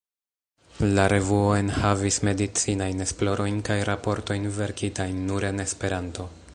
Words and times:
La 0.93 1.03
revuo 1.11 1.51
enhavis 1.57 2.17
medicinajn 2.29 3.05
esplorojn 3.07 3.61
kaj 3.69 3.79
raportojn 3.91 4.49
verkitajn 4.57 5.25
nur 5.31 5.51
en 5.53 5.67
Esperanto. 5.67 6.31